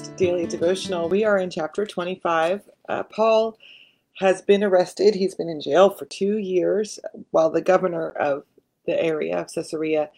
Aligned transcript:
Daily 0.00 0.46
Devotional. 0.46 1.08
We 1.08 1.24
are 1.24 1.38
in 1.38 1.50
chapter 1.50 1.84
25. 1.84 2.62
Uh, 2.88 3.02
Paul 3.02 3.58
has 4.18 4.40
been 4.40 4.64
arrested. 4.64 5.14
He's 5.14 5.34
been 5.34 5.50
in 5.50 5.60
jail 5.60 5.90
for 5.90 6.06
two 6.06 6.38
years 6.38 6.98
while 7.30 7.50
the 7.50 7.60
governor 7.60 8.10
of 8.10 8.44
the 8.86 8.98
area 8.98 9.38
of 9.38 9.52
Caesarea 9.52 10.08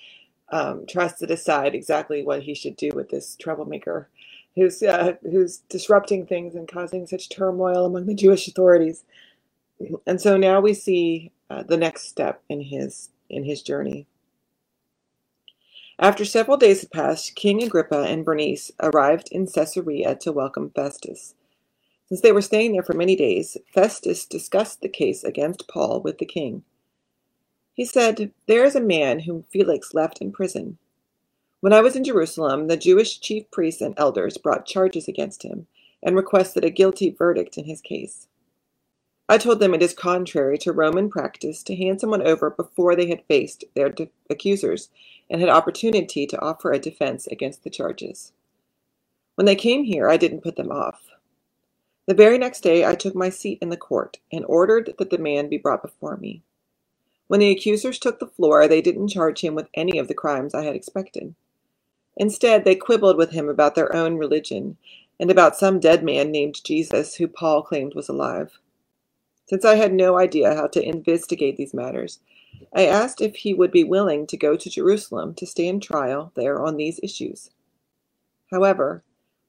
um, 0.50 0.86
tries 0.88 1.14
to 1.14 1.26
decide 1.26 1.74
exactly 1.74 2.22
what 2.22 2.42
he 2.42 2.54
should 2.54 2.76
do 2.76 2.90
with 2.94 3.08
this 3.10 3.36
troublemaker 3.36 4.08
who's, 4.54 4.82
uh, 4.82 5.14
who's 5.22 5.58
disrupting 5.68 6.26
things 6.26 6.54
and 6.54 6.68
causing 6.68 7.06
such 7.06 7.28
turmoil 7.28 7.84
among 7.84 8.06
the 8.06 8.14
Jewish 8.14 8.46
authorities. 8.46 9.04
And 10.06 10.20
so 10.20 10.36
now 10.36 10.60
we 10.60 10.74
see 10.74 11.32
uh, 11.50 11.64
the 11.64 11.76
next 11.76 12.08
step 12.08 12.42
in 12.48 12.60
his 12.60 13.10
in 13.28 13.44
his 13.44 13.62
journey. 13.62 14.06
After 15.98 16.24
several 16.24 16.56
days 16.56 16.80
had 16.80 16.90
passed, 16.90 17.36
King 17.36 17.62
Agrippa 17.62 18.02
and 18.02 18.24
Bernice 18.24 18.72
arrived 18.80 19.28
in 19.30 19.46
Caesarea 19.46 20.16
to 20.16 20.32
welcome 20.32 20.70
Festus. 20.70 21.34
Since 22.08 22.20
they 22.20 22.32
were 22.32 22.42
staying 22.42 22.72
there 22.72 22.82
for 22.82 22.94
many 22.94 23.14
days, 23.16 23.56
Festus 23.72 24.26
discussed 24.26 24.80
the 24.80 24.88
case 24.88 25.22
against 25.22 25.68
Paul 25.68 26.00
with 26.00 26.18
the 26.18 26.26
king. 26.26 26.64
He 27.74 27.84
said, 27.84 28.32
There 28.46 28.64
is 28.64 28.74
a 28.76 28.80
man 28.80 29.20
whom 29.20 29.44
Felix 29.44 29.94
left 29.94 30.20
in 30.20 30.32
prison. 30.32 30.78
When 31.60 31.72
I 31.72 31.80
was 31.80 31.96
in 31.96 32.04
Jerusalem, 32.04 32.66
the 32.66 32.76
Jewish 32.76 33.20
chief 33.20 33.50
priests 33.50 33.80
and 33.80 33.94
elders 33.96 34.36
brought 34.36 34.66
charges 34.66 35.08
against 35.08 35.44
him 35.44 35.66
and 36.02 36.16
requested 36.16 36.64
a 36.64 36.70
guilty 36.70 37.10
verdict 37.10 37.56
in 37.56 37.64
his 37.64 37.80
case. 37.80 38.26
I 39.28 39.38
told 39.38 39.58
them 39.58 39.72
it 39.72 39.82
is 39.82 39.94
contrary 39.94 40.58
to 40.58 40.72
Roman 40.72 41.08
practice 41.08 41.62
to 41.62 41.76
hand 41.76 42.00
someone 42.00 42.26
over 42.26 42.50
before 42.50 42.94
they 42.94 43.08
had 43.08 43.24
faced 43.26 43.64
their 43.74 43.88
de- 43.88 44.10
accusers 44.28 44.90
and 45.30 45.40
had 45.40 45.48
opportunity 45.48 46.26
to 46.26 46.40
offer 46.40 46.72
a 46.72 46.78
defense 46.78 47.26
against 47.26 47.64
the 47.64 47.70
charges. 47.70 48.32
When 49.36 49.46
they 49.46 49.56
came 49.56 49.84
here, 49.84 50.08
I 50.08 50.18
didn't 50.18 50.42
put 50.42 50.56
them 50.56 50.70
off. 50.70 51.00
The 52.06 52.14
very 52.14 52.36
next 52.36 52.60
day, 52.60 52.84
I 52.84 52.94
took 52.94 53.14
my 53.14 53.30
seat 53.30 53.58
in 53.62 53.70
the 53.70 53.78
court 53.78 54.18
and 54.30 54.44
ordered 54.44 54.94
that 54.98 55.08
the 55.08 55.16
man 55.16 55.48
be 55.48 55.56
brought 55.56 55.82
before 55.82 56.18
me. 56.18 56.42
When 57.26 57.40
the 57.40 57.50
accusers 57.50 57.98
took 57.98 58.18
the 58.18 58.26
floor, 58.26 58.68
they 58.68 58.82
didn't 58.82 59.08
charge 59.08 59.40
him 59.40 59.54
with 59.54 59.68
any 59.72 59.98
of 59.98 60.08
the 60.08 60.14
crimes 60.14 60.54
I 60.54 60.64
had 60.64 60.76
expected. 60.76 61.34
Instead, 62.18 62.64
they 62.64 62.76
quibbled 62.76 63.16
with 63.16 63.30
him 63.30 63.48
about 63.48 63.74
their 63.74 63.94
own 63.96 64.16
religion 64.16 64.76
and 65.18 65.30
about 65.30 65.56
some 65.56 65.80
dead 65.80 66.04
man 66.04 66.30
named 66.30 66.62
Jesus 66.62 67.14
who 67.14 67.26
Paul 67.26 67.62
claimed 67.62 67.94
was 67.94 68.10
alive. 68.10 68.58
Since 69.46 69.64
I 69.64 69.74
had 69.76 69.92
no 69.92 70.18
idea 70.18 70.54
how 70.54 70.68
to 70.68 70.82
investigate 70.82 71.56
these 71.56 71.74
matters, 71.74 72.20
I 72.74 72.86
asked 72.86 73.20
if 73.20 73.36
he 73.36 73.54
would 73.54 73.70
be 73.70 73.84
willing 73.84 74.26
to 74.28 74.36
go 74.36 74.56
to 74.56 74.70
Jerusalem 74.70 75.34
to 75.34 75.46
stand 75.46 75.82
trial 75.82 76.32
there 76.34 76.62
on 76.62 76.76
these 76.76 77.00
issues. 77.02 77.50
However, 78.50 79.04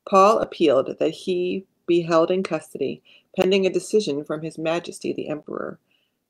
Paul 0.07 0.39
appealed 0.39 0.97
that 0.99 1.11
he 1.11 1.65
be 1.87 2.01
held 2.01 2.31
in 2.31 2.43
custody 2.43 3.01
pending 3.37 3.65
a 3.65 3.69
decision 3.69 4.23
from 4.23 4.41
His 4.41 4.57
Majesty 4.57 5.13
the 5.13 5.29
Emperor, 5.29 5.79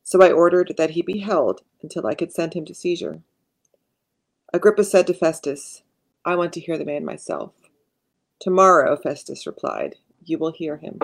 so 0.03 0.21
I 0.21 0.31
ordered 0.31 0.73
that 0.77 0.91
he 0.91 1.01
be 1.01 1.19
held 1.19 1.61
until 1.81 2.05
I 2.07 2.15
could 2.15 2.31
send 2.31 2.53
him 2.53 2.65
to 2.65 2.73
Caesar. 2.75 3.21
Agrippa 4.53 4.83
said 4.83 5.07
to 5.07 5.13
Festus, 5.13 5.83
I 6.23 6.35
want 6.35 6.53
to 6.53 6.59
hear 6.59 6.77
the 6.77 6.85
man 6.85 7.05
myself. 7.05 7.53
Tomorrow, 8.39 8.97
Festus 8.97 9.45
replied, 9.47 9.95
you 10.23 10.37
will 10.37 10.51
hear 10.51 10.77
him 10.77 10.99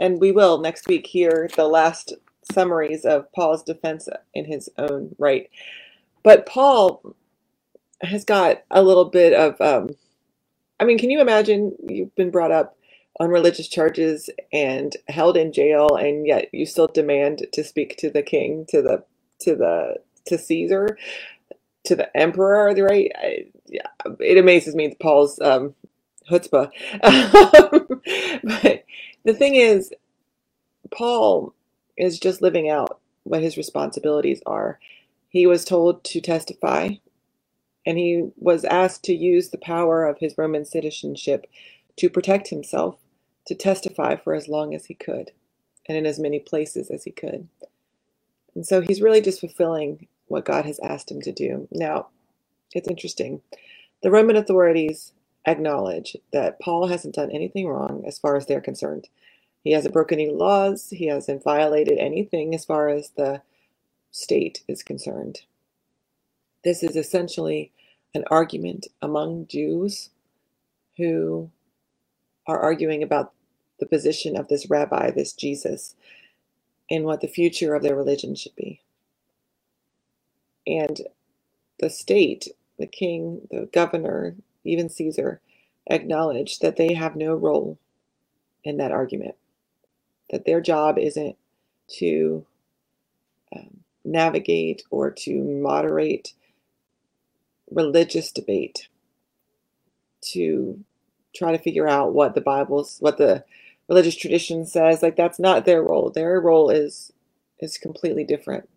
and 0.00 0.20
we 0.20 0.32
will 0.32 0.58
next 0.58 0.88
week 0.88 1.06
hear 1.06 1.48
the 1.54 1.68
last 1.68 2.14
summaries 2.52 3.04
of 3.04 3.30
Paul's 3.32 3.62
defense 3.62 4.08
in 4.34 4.46
his 4.46 4.68
own 4.78 5.14
right. 5.18 5.48
But 6.24 6.46
Paul 6.46 7.14
has 8.02 8.24
got 8.24 8.62
a 8.70 8.82
little 8.82 9.04
bit 9.04 9.32
of, 9.34 9.60
um, 9.60 9.90
I 10.80 10.84
mean, 10.84 10.98
can 10.98 11.10
you 11.10 11.20
imagine 11.20 11.76
you've 11.88 12.14
been 12.16 12.30
brought 12.30 12.50
up 12.50 12.76
on 13.20 13.28
religious 13.28 13.68
charges 13.68 14.30
and 14.52 14.96
held 15.08 15.36
in 15.36 15.52
jail, 15.52 15.94
and 15.96 16.26
yet 16.26 16.48
you 16.52 16.64
still 16.64 16.86
demand 16.86 17.46
to 17.52 17.62
speak 17.62 17.96
to 17.98 18.10
the 18.10 18.22
king, 18.22 18.64
to 18.70 18.80
the 18.80 19.04
to 19.40 19.54
the 19.54 19.96
to 20.26 20.38
Caesar, 20.38 20.96
to 21.84 21.96
the 21.96 22.16
emperor, 22.16 22.74
right? 22.74 23.12
I, 23.16 23.46
yeah, 23.66 23.88
it 24.20 24.38
amazes 24.38 24.74
me 24.74 24.96
Paul's 25.00 25.38
um, 25.40 25.74
chutzpah. 26.30 26.70
Um, 27.04 28.02
but 28.62 28.84
the 29.24 29.34
thing 29.34 29.56
is, 29.56 29.92
Paul 30.92 31.54
is 31.96 32.20
just 32.20 32.42
living 32.42 32.68
out 32.70 33.00
what 33.24 33.42
his 33.42 33.56
responsibilities 33.58 34.42
are. 34.46 34.80
He 35.28 35.46
was 35.46 35.64
told 35.64 36.04
to 36.04 36.20
testify, 36.20 36.90
and 37.86 37.98
he 37.98 38.30
was 38.36 38.64
asked 38.64 39.04
to 39.04 39.14
use 39.14 39.50
the 39.50 39.58
power 39.58 40.06
of 40.06 40.18
his 40.18 40.38
Roman 40.38 40.64
citizenship 40.64 41.46
to 41.98 42.10
protect 42.10 42.48
himself, 42.48 42.96
to 43.46 43.54
testify 43.54 44.16
for 44.16 44.34
as 44.34 44.48
long 44.48 44.74
as 44.74 44.86
he 44.86 44.94
could, 44.94 45.32
and 45.88 45.98
in 45.98 46.06
as 46.06 46.18
many 46.18 46.40
places 46.40 46.90
as 46.90 47.04
he 47.04 47.12
could. 47.12 47.48
And 48.54 48.66
so 48.66 48.80
he's 48.82 49.02
really 49.02 49.20
just 49.22 49.40
fulfilling 49.40 50.08
what 50.28 50.44
God 50.44 50.66
has 50.66 50.80
asked 50.80 51.10
him 51.10 51.22
to 51.22 51.32
do. 51.32 51.68
Now, 51.72 52.08
it's 52.74 52.88
interesting. 52.88 53.42
The 54.02 54.10
Roman 54.10 54.36
authorities 54.36 55.12
acknowledge 55.46 56.16
that 56.32 56.60
Paul 56.60 56.88
hasn't 56.88 57.14
done 57.14 57.30
anything 57.30 57.68
wrong 57.68 58.04
as 58.06 58.18
far 58.18 58.36
as 58.36 58.46
they're 58.46 58.60
concerned. 58.60 59.08
He 59.64 59.72
hasn't 59.72 59.94
broken 59.94 60.20
any 60.20 60.30
laws, 60.30 60.90
he 60.90 61.06
hasn't 61.06 61.44
violated 61.44 61.98
anything 61.98 62.54
as 62.54 62.64
far 62.64 62.88
as 62.88 63.10
the 63.10 63.42
state 64.10 64.62
is 64.68 64.82
concerned. 64.82 65.40
This 66.64 66.82
is 66.82 66.96
essentially 66.96 67.72
an 68.14 68.24
argument 68.30 68.88
among 69.02 69.46
Jews 69.46 70.10
who 70.96 71.50
are 72.46 72.58
arguing 72.60 73.02
about 73.02 73.32
the 73.78 73.86
position 73.86 74.36
of 74.36 74.48
this 74.48 74.68
rabbi, 74.68 75.10
this 75.10 75.32
Jesus, 75.32 75.94
and 76.90 77.04
what 77.04 77.20
the 77.20 77.28
future 77.28 77.74
of 77.74 77.82
their 77.82 77.96
religion 77.96 78.34
should 78.34 78.56
be. 78.56 78.80
And 80.66 81.00
the 81.78 81.90
state, 81.90 82.48
the 82.78 82.86
king, 82.86 83.48
the 83.50 83.68
governor, 83.72 84.36
even 84.64 84.88
Caesar, 84.88 85.40
acknowledge 85.88 86.58
that 86.60 86.76
they 86.76 86.94
have 86.94 87.16
no 87.16 87.34
role 87.34 87.78
in 88.64 88.76
that 88.78 88.92
argument, 88.92 89.36
that 90.30 90.44
their 90.44 90.60
job 90.60 90.98
isn't 90.98 91.36
to 91.88 92.46
um, 93.56 93.80
navigate 94.04 94.82
or 94.90 95.10
to 95.10 95.42
moderate 95.42 96.34
religious 97.70 98.32
debate, 98.32 98.88
to 100.22 100.84
try 101.34 101.52
to 101.52 101.58
figure 101.62 101.88
out 101.88 102.12
what 102.14 102.34
the 102.34 102.40
Bible's, 102.40 102.98
what 103.00 103.18
the 103.18 103.44
religious 103.88 104.16
tradition 104.16 104.66
says. 104.66 105.02
Like 105.02 105.16
that's 105.16 105.38
not 105.38 105.64
their 105.64 105.82
role. 105.82 106.10
Their 106.10 106.40
role 106.40 106.70
is 106.70 107.12
is 107.60 107.78
completely 107.78 108.24
different. 108.24 108.68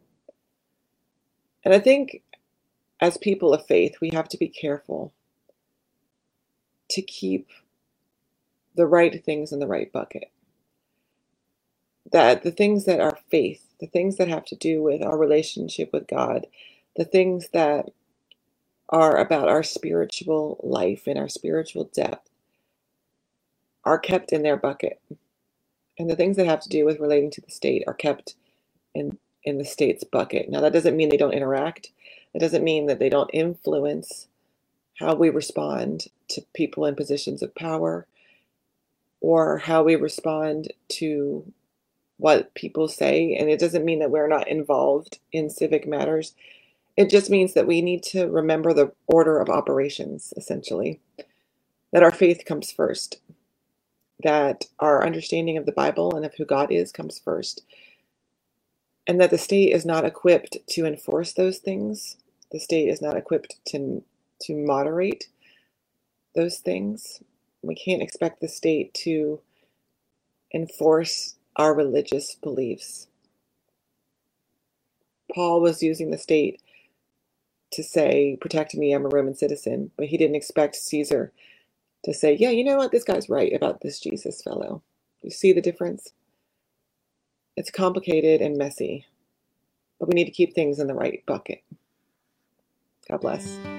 And 1.66 1.74
I 1.74 1.80
think 1.80 2.22
as 3.02 3.18
people 3.18 3.54
of 3.54 3.66
faith, 3.66 3.96
we 4.02 4.12
have 4.14 4.30
to 4.30 4.38
be 4.38 4.48
careful 4.48 5.14
to 6.94 7.04
keep 7.04 7.50
the 8.76 8.88
right 8.88 9.24
things 9.24 9.52
in 9.52 9.60
the 9.60 9.68
right 9.68 9.92
bucket. 9.92 10.32
That 12.12 12.44
the 12.44 12.52
things 12.52 12.86
that 12.86 13.00
are 13.00 13.18
faith, 13.30 13.66
the 13.80 13.88
things 13.88 14.18
that 14.18 14.28
have 14.28 14.46
to 14.46 14.56
do 14.56 14.82
with 14.84 15.04
our 15.04 15.18
relationship 15.18 15.92
with 15.94 16.08
God, 16.08 16.48
the 16.96 17.06
things 17.06 17.50
that 17.54 17.92
are 18.90 19.18
about 19.18 19.50
our 19.50 19.64
spiritual 19.64 20.60
life 20.64 21.04
and 21.08 21.18
our 21.18 21.30
spiritual 21.30 21.86
depth 21.86 22.30
are 23.84 24.00
kept 24.00 24.32
in 24.32 24.44
their 24.44 24.58
bucket. 24.58 25.02
And 25.98 26.10
the 26.10 26.16
things 26.16 26.38
that 26.38 26.48
have 26.48 26.62
to 26.62 26.70
do 26.70 26.86
with 26.86 27.00
relating 27.00 27.32
to 27.32 27.42
the 27.42 27.52
state 27.52 27.84
are 27.88 27.94
kept 27.94 28.36
in, 28.96 29.18
in 29.44 29.58
the 29.58 29.66
state's 29.66 30.04
bucket. 30.04 30.50
Now, 30.50 30.62
that 30.62 30.74
doesn't 30.74 30.96
mean 30.96 31.10
they 31.10 31.18
don't 31.18 31.34
interact. 31.34 31.92
It 32.34 32.40
doesn't 32.40 32.64
mean 32.64 32.88
that 32.88 33.00
they 33.00 33.10
don't 33.10 33.30
influence 33.34 34.28
how 35.00 35.16
we 35.16 35.30
respond 35.30 36.06
to 36.30 36.46
people 36.54 36.86
in 36.86 36.96
positions 36.96 37.42
of 37.42 37.56
power 37.56 38.08
or 39.22 39.58
how 39.58 39.84
we 39.84 39.96
respond 39.96 40.72
to 40.90 41.52
what 42.18 42.54
people 42.54 42.88
say. 42.88 43.36
And 43.36 43.50
it 43.50 43.60
doesn't 43.60 43.86
mean 43.86 44.00
that 44.00 44.12
we're 44.12 44.28
not 44.28 44.48
involved 44.48 45.20
in 45.32 45.50
civic 45.50 45.88
matters. 45.88 46.34
It 46.96 47.10
just 47.10 47.30
means 47.30 47.54
that 47.54 47.68
we 47.68 47.82
need 47.82 48.04
to 48.04 48.28
remember 48.28 48.74
the 48.74 48.92
order 49.08 49.40
of 49.40 49.50
operations, 49.50 50.34
essentially, 50.38 51.00
that 51.92 52.04
our 52.04 52.12
faith 52.12 52.44
comes 52.46 52.72
first, 52.72 53.20
that 54.24 54.66
our 54.80 55.06
understanding 55.06 55.58
of 55.58 55.66
the 55.66 55.72
Bible 55.72 56.16
and 56.16 56.26
of 56.26 56.36
who 56.36 56.46
God 56.46 56.72
is 56.72 56.92
comes 56.92 57.18
first, 57.18 57.64
and 59.08 59.20
that 59.20 59.32
the 59.32 59.38
state 59.38 59.74
is 59.74 59.86
not 59.86 60.06
equipped 60.06 60.58
to 60.70 60.86
enforce 60.86 61.34
those 61.34 61.58
things. 61.58 62.18
The 62.52 62.60
state 62.60 62.90
is 62.90 63.02
not 63.02 63.18
equipped 63.18 63.56
to 63.68 64.04
to 64.44 64.56
moderate 64.56 65.28
those 66.36 66.58
things. 66.60 67.22
We 67.64 67.76
can't 67.76 68.02
expect 68.02 68.42
the 68.42 68.48
state 68.50 68.94
to 69.06 69.42
enforce 70.54 71.36
our 71.56 71.74
religious 71.74 72.36
beliefs. 72.36 73.08
Paul 75.34 75.62
was 75.62 75.84
using 75.84 76.12
the 76.12 76.18
state 76.18 76.62
to 77.72 77.84
say, 77.84 78.38
protect 78.40 78.76
me, 78.76 78.94
I'm 78.94 79.06
a 79.06 79.10
Roman 79.10 79.36
citizen, 79.36 79.92
but 79.98 80.08
he 80.08 80.18
didn't 80.18 80.36
expect 80.36 80.76
Caesar 80.76 81.34
to 82.06 82.14
say, 82.14 82.36
yeah, 82.36 82.50
you 82.52 82.64
know 82.64 82.78
what, 82.78 82.92
this 82.92 83.04
guy's 83.04 83.30
right 83.30 83.54
about 83.54 83.82
this 83.82 84.00
Jesus 84.00 84.42
fellow. 84.42 84.84
You 85.22 85.32
see 85.32 85.54
the 85.54 85.62
difference? 85.62 86.14
It's 87.58 87.72
complicated 87.72 88.42
and 88.42 88.58
messy, 88.58 89.06
but 90.00 90.10
we 90.10 90.16
need 90.16 90.26
to 90.26 90.32
keep 90.32 90.54
things 90.54 90.80
in 90.80 90.88
the 90.88 90.94
right 90.96 91.24
bucket. 91.26 91.64
God 93.10 93.22
bless. 93.22 93.73